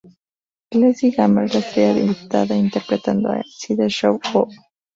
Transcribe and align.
Kelsey 0.71 1.11
Grammer 1.11 1.43
es 1.43 1.53
la 1.53 1.59
estrella 1.59 1.99
invitada, 1.99 2.55
interpretando 2.57 3.29
a 3.29 3.43
Sideshow 3.43 4.19
Bob. 4.33 4.49